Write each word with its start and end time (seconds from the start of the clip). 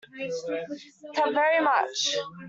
Ta 1.13 1.25
very 1.39 1.59
much. 1.69 1.99